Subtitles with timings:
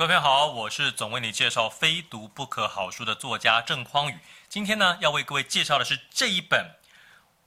[0.00, 4.18] 各位朋友好，我是总为你介绍非读不可好书的作家郑匡宇。
[4.48, 6.74] 今天呢，要为各位介绍的是这一本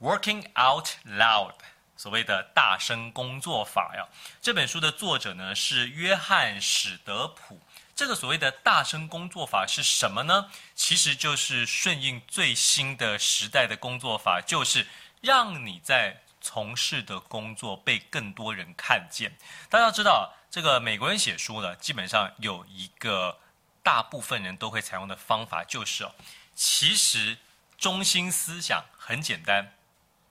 [0.00, 1.50] Working Out Loud》，
[1.96, 4.06] 所谓的大声工作法呀。
[4.40, 7.60] 这本书的作者呢是约翰史德普。
[7.96, 10.48] 这个所谓的大声工作法是什么呢？
[10.76, 14.86] 其实就是顺应最新的时代的工作法，就是
[15.20, 19.36] 让你在从事的工作被更多人看见。
[19.68, 20.32] 大家要知道。
[20.54, 23.40] 这个美国人写书呢，基本上有一个
[23.82, 26.14] 大部分人都会采用的方法，就是哦，
[26.54, 27.36] 其实
[27.76, 29.74] 中心思想很简单，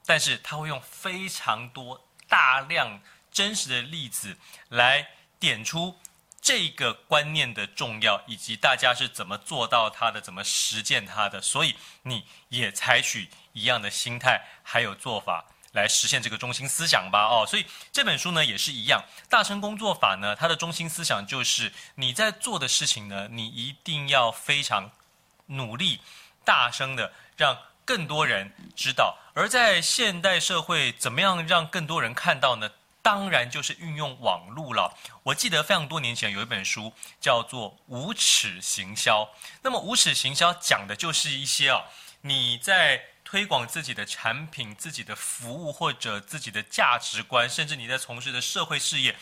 [0.05, 3.01] 但是他会用非常多、大量
[3.34, 4.38] 真实的例子
[4.70, 5.09] 来
[5.41, 5.99] 点出
[6.40, 15.49] 这个观念的重要，以及大家是怎么做到它的，怎么实践它的，所以你也采取一样的心态，还有做法。
[15.73, 24.91] 来实现这个中心思想吧，哦，所以这本书呢也是一样，大声工作法呢，它的中心思想就是你在做的事情呢，你一定要非常
[25.48, 25.99] 努力，
[26.46, 29.18] 大声的让更多人知道。
[29.34, 32.70] 而在现代社会，怎么样让更多人看到呢？
[33.02, 34.96] 当然就是运用网络了。
[35.24, 39.24] 我记得非常多年前有一本书叫做《无耻行销》，
[39.62, 41.82] 那么无耻行销讲的就是一些啊，
[42.21, 43.04] 你在。
[43.34, 49.15] 推广自己的产品、自己的服务或者自己的价值观，甚至你在从事的社会事业，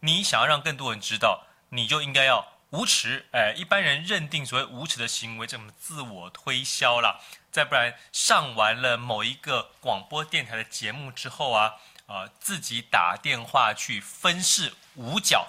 [0.00, 3.26] 你想要让更多人知道，你就应该要无耻。
[3.30, 7.20] 哎，一般人认定所谓无耻的行为，这么自我推销啦。
[7.52, 11.74] 再不然上完了某一个广播电台的节目之后啊，
[12.06, 15.46] 啊、呃，自己打电话去分饰五角，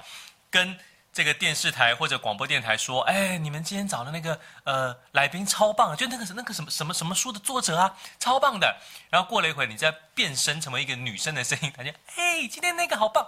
[0.51, 0.77] 跟。
[1.11, 8.77] 这个电视台或者广播电台说：“哎，你们今天找的那个呃来宾超棒，就那个那个什么什么什么书的作者啊，超棒的。”
[9.09, 13.27] 然后过了一会，你再变身成为一个女生的声音，感觉：“哎，今天那个好棒。”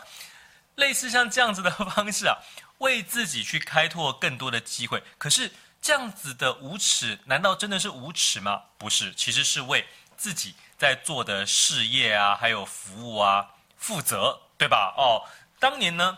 [0.76, 2.38] 类似像这样子的方式啊，
[2.78, 5.04] 为自己去开拓更多的机会。
[5.18, 5.52] 可是
[5.82, 8.62] 这样子的无耻，难道真的是无耻吗？
[8.78, 9.86] 不是，其实是为
[10.16, 14.94] 自己在做的事业啊，还有服务啊负责，对吧？
[14.96, 15.28] 哦，
[15.60, 16.18] 当年呢。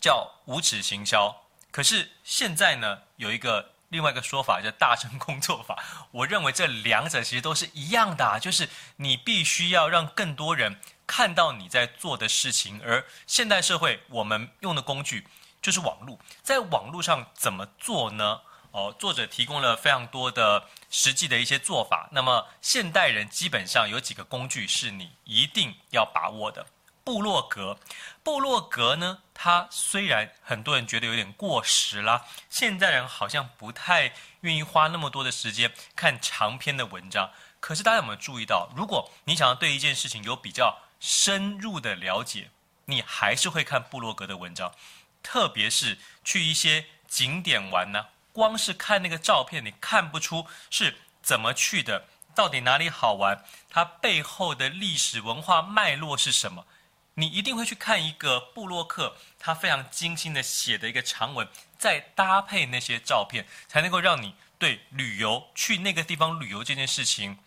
[0.00, 5.82] 叫无耻行销，可是现在呢，有一个另外一个说法叫大声工作法。
[6.10, 12.80] 我认为这两者其实都是一样的，就是你必须要让更多人看到你在做的事情。
[12.82, 15.26] 而现代社会我们用的工具
[15.60, 18.40] 就是网络，在网络上怎么做呢？
[18.72, 22.08] 哦，作者提供了非常多的实际的一些做法。
[22.12, 26.64] 那么现代人基本上有几个工具是你一定要把握的。
[27.02, 27.78] 布洛格，
[28.22, 34.12] 布洛格呢，它虽然很多人觉得有点过时啦，现在人好像不太
[34.42, 37.30] 愿意花那么多的时间看长篇的文章。
[37.58, 42.50] 可是大家有没有注意到，如果你想要对一件事情有比较深入的了解，
[42.84, 44.72] 你还是会看布洛格的文章。
[45.22, 56.64] 特别是去一些景点玩呢，光是看那个照片，你看不出是怎么去的，到底哪里好玩，它背后的历史文化脉络是什么。
[57.14, 61.46] 你一定会去看一个布洛克，他非常精心的写的一个长文，
[61.78, 67.38] 再搭配那些照片，才能够让你对旅游去那个地方旅游这件事情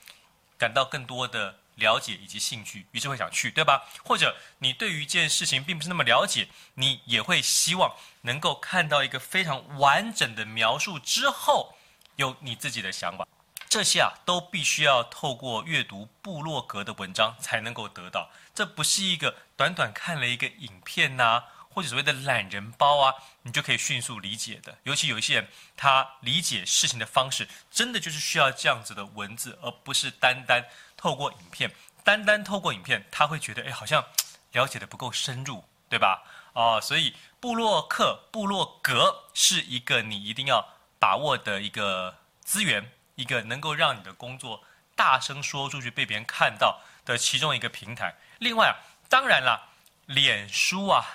[0.57, 3.89] 感到更多的了解以及兴趣，于是会想去，对吧？
[4.03, 11.75] 或者你对于一件事情并不是那么了解，你也会希望能够看到一个非常完整的描述之后，
[12.17, 13.27] 有你自己的想法。
[13.73, 18.29] 这些啊，都必须要透过阅读部落格的文章才能够得到。
[18.53, 24.77] 这不是一个短短看了一个影片呐、或者所谓的懒人包啊，你就可以迅速理解的。
[24.83, 30.63] 尤其有一些人，他理解事情的方式，真的就是需要这样子的文字，而不是单单
[30.95, 31.73] 透过影片。
[32.03, 34.05] 单单透过影片，他会觉得，哎，好像
[34.51, 36.21] 了解的不够深入，对吧？
[36.53, 40.63] 哦，所以部落客、部落格是一个你一定要
[40.99, 42.91] 把握的一个资源。
[43.15, 44.63] 一个能够让你的工作
[44.95, 48.15] 大声说出去，被别人看到的其中一个平台。
[48.39, 48.73] 另外啊，
[49.09, 49.69] 当然了，
[50.05, 51.05] 脸书啊、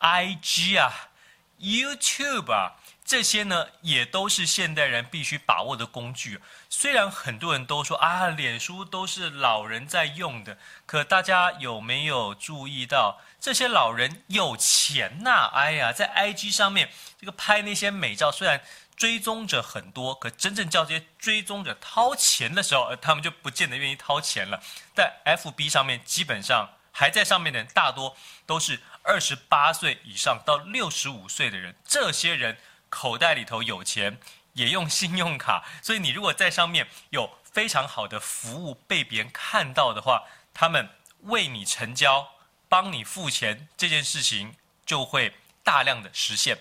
[0.00, 1.10] IG 啊、
[1.58, 2.72] YouTube 啊，
[3.04, 6.40] 这些呢也都是现代人必须把握的工具。
[6.70, 10.56] 虽然很多人都说啊，脸书都是老人在用的，
[10.86, 15.50] 可大家有没有注意到，这些老人有钱呐、啊？
[15.54, 16.90] 哎呀，在 IG 上面
[17.20, 18.60] 这个拍那些美照，虽然。
[18.96, 24.62] 追踪者很多，可真正叫这些追踪者掏钱的时候，他们就不见得愿意掏钱了。
[24.94, 28.16] 在 FB 上面，基本上还在上面的人，大多
[28.46, 31.74] 都是二十八岁以上到六十五岁的人。
[31.84, 32.56] 这些人
[32.94, 34.20] 口袋里头有钱，
[34.52, 40.22] 也用信用卡，所以你如果在上面有非常好的服务被别人看到的话，
[40.54, 40.88] 他们
[41.22, 42.30] 为你成交、
[42.68, 44.54] 帮你付钱这件事情
[44.86, 46.56] 就会大量的实现。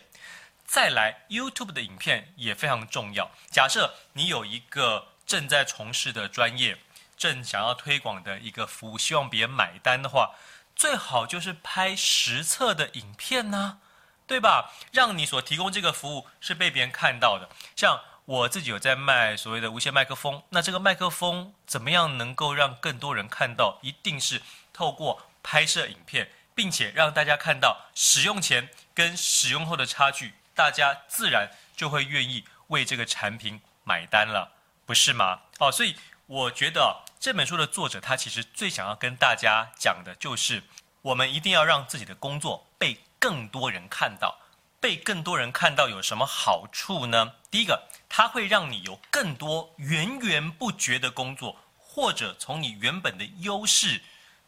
[0.65, 3.29] 再来，YouTube 的影片也非常重要。
[3.51, 6.75] 假设你有一个正在从事的专业，
[7.15, 10.33] 正想要推广的一个服务，希望别人买单的话，
[10.75, 13.77] 最好就是拍实测的影片呐、啊，
[14.25, 14.71] 对吧？
[14.91, 17.49] 让你所提供这个服务是被别人看到的。
[17.75, 23.79] 像我自己有在卖所谓的无线麦克风，那这个麦克风怎么样能够让更多人看到？
[23.81, 24.41] 一定是
[24.71, 30.33] 透过拍摄影片，并且让大家看到使用前跟使用后的差距。
[30.55, 34.53] 大家自然就会愿意为这个产品买单了，
[34.85, 35.41] 不是吗？
[35.59, 35.95] 哦，所以
[36.27, 40.63] 我觉得这本书的作者他其实最想要跟大家讲的就是，
[41.01, 44.37] 我们一定要让自己的工作被更多人看到。
[44.81, 47.35] 被更多人看到有什么好处呢？
[47.49, 54.01] 第一个，它会让你有更多源源不绝的工作，或者从你原本的优势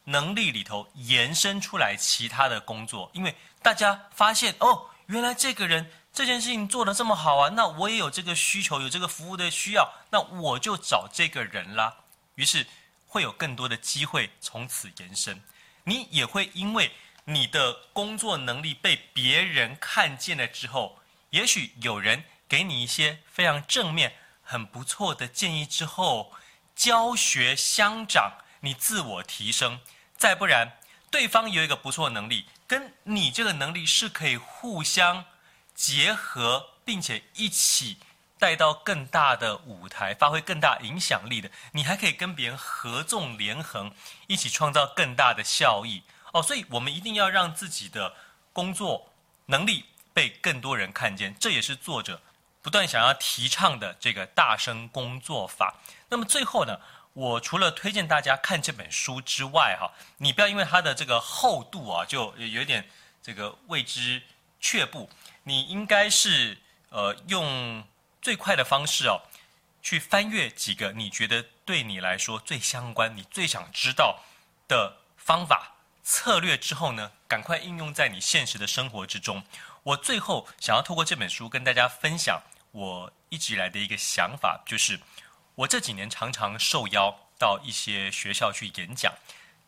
[0.04, 4.90] 能力里头延伸出来其他的工作，因为大家发现哦。
[5.06, 11.94] 原来这个人这件事情做得这么好啊，那我也有这个需求，有这个服务的需要，那我就找这个人啦。
[12.34, 12.66] 于是
[13.06, 15.40] 会有更多的机会从此延伸，
[15.84, 16.90] 你也会因为
[17.28, 21.00] 你的工作能力被别人看见了之后，
[21.30, 26.32] 也许有人给你一些非常正面、很不错的建议之后，
[26.76, 29.80] 教学相长，你自我提升，
[30.16, 30.78] 再不然。
[31.10, 35.24] 对方有一个不错的能力，跟你这个能力是可以互相
[35.74, 37.98] 结合，并且一起
[38.38, 41.50] 带到更大的舞台，发挥更大影响力的。
[41.72, 43.92] 你还可以跟别人合纵连横，
[44.28, 46.02] 一起创造更大的效益。
[46.36, 48.14] 哦，所以我们一定要让自己的
[48.52, 49.10] 工作
[49.46, 52.20] 能力被更多人看见，这也是作者
[52.60, 55.74] 不断想要提倡的这个大声工作法。
[56.10, 56.78] 那么最后呢？
[57.14, 62.86] 我除了推荐大家看这本书之外，哈，你不要因为它的这个厚度啊，就有点
[63.22, 64.22] 这个为之
[64.60, 65.08] 却步。
[65.44, 66.58] 你应该是
[66.90, 67.82] 呃用
[68.20, 69.22] 最快的方式哦，
[69.82, 74.20] 去翻阅几个你觉得对你来说最相关、你最想知道
[74.68, 75.75] 的方法
[76.06, 79.42] 策略之后呢，赶快应用在你现实的生活之中。
[79.82, 85.00] 我最后想要透过这本书跟大家分享我一直以来的一个想法，就是。
[85.56, 89.12] 我这几年常常受邀到一些学校去演讲，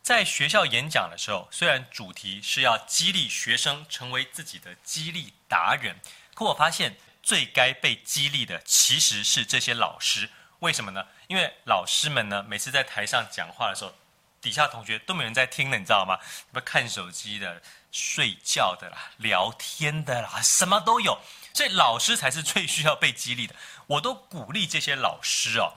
[0.01, 5.97] 在学校演讲的时候，虽然主题是要激励学生成为自己的激励达人，
[6.35, 10.31] 可我发现最该被激励的其实是这些老师。
[10.61, 11.07] 为什么呢？
[11.27, 13.95] 因为老师们呢，每次在台上讲话的时候，
[14.41, 16.19] 底下同学都没人在听了，你知道吗？
[16.23, 21.19] 什么看手机的、睡觉的啦、聊天的啦，什么都有。
[21.55, 23.55] 所以老师才是最需要被激励的。
[23.87, 25.73] 我都鼓励这些老师哦，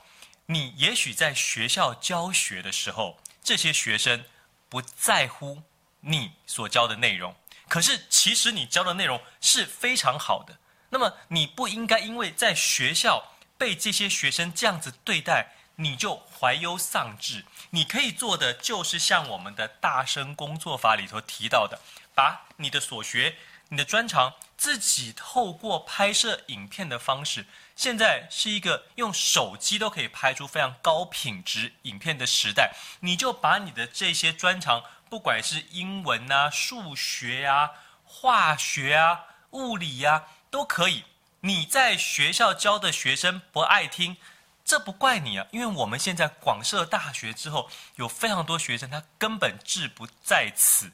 [0.45, 4.23] 你也许在学校教学的时候，这些学生
[4.69, 5.63] 不在乎
[6.01, 7.35] 你所教的内容，
[7.67, 10.55] 可是其实你教的内容是非常好的。
[10.89, 13.23] 那么你不应该因为在学校
[13.57, 15.47] 被这些学生这样子对待，
[15.81, 17.43] 你就怀忧丧志。
[17.71, 21.79] 你可以做的就是像我们的大声工作法里头提到的，
[22.13, 23.35] 把你的所学。
[23.69, 32.73] 你的专长自己透过拍摄影片的方式，现在是一个用手机都可以拍出非常高品质影片的时代。
[32.99, 37.71] 你就把你的这些专长，不管是英文啊、数学啊、
[38.03, 41.05] 化学啊、物理啊，都可以。
[41.39, 44.17] 你在学校教的学生不爱听，
[44.63, 50.91] 这不怪你啊，因为我们现在广设大学之后，有非常多学生他根本志不在此。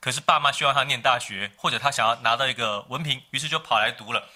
[0.00, 4.28] 可是爸妈希望他念大学，或者他想要拿到一个文凭，于是就跑来读了。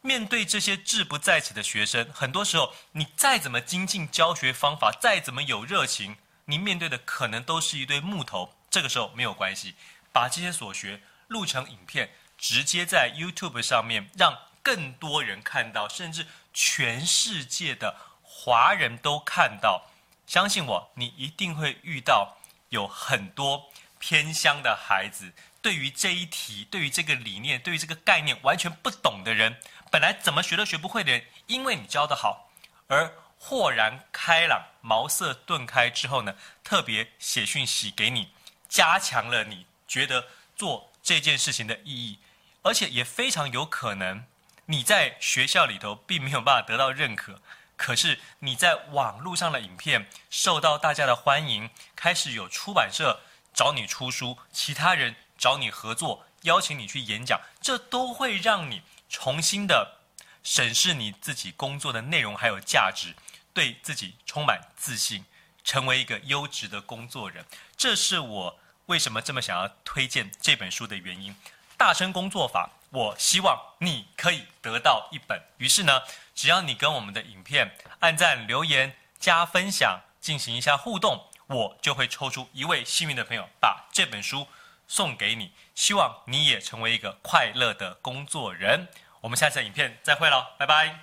[0.00, 8.54] 面对这些志不在此的学生，很多时候你再怎么精进教学方法，再怎么有热情，你面对的可能都是一堆木头。
[8.68, 9.74] 这个时候没有关系，
[10.12, 19.90] 把这些所学录成影片，直接在 YouTube 上面，让更多人看到，甚至全世界的华人都看到。
[20.26, 22.36] 相信我，你一定会遇到
[22.70, 23.70] 有很多。
[24.04, 25.32] 偏乡的孩子，
[25.62, 29.56] 对于这一题，对于这个理念，对于这个概念完全不懂的人，
[29.92, 32.50] 本来怎么学都学不会的人，因为你教得好，
[32.88, 38.32] 而豁然开朗、茅塞顿开之后呢，特别写讯息给你，
[38.68, 42.18] 加强了你觉得做这件事情的意义，
[42.62, 44.24] 而且也非常有可能
[44.72, 47.42] 你在学校里头并没有办法得到认可，
[47.76, 53.20] 可是你在网络上的影片受到大家的欢迎，开始有出版社。
[53.52, 59.98] 找你出书，其他人找你合作，邀请你去演讲，这都会让你重新的
[60.42, 63.14] 审视你自己工作的内容还有价值，
[63.52, 65.26] 对自己充满自信，
[65.62, 67.44] 成为一个优质的工作人。
[67.76, 71.36] 这是我为什么这么想要推荐这本书的原因。
[71.82, 75.42] 大声工作法，我希望你可以得到一本。
[75.56, 76.00] 于是呢，
[76.32, 84.46] 只要你跟我们的影片按赞、留言、加分享，进行一下互动，我就会抽出一位幸运的朋友，把这本书
[84.86, 85.50] 送给你。
[85.74, 88.86] 希望你也成为一个快乐的工作人。
[89.20, 91.00] 我们下次的影片再会喽，拜拜。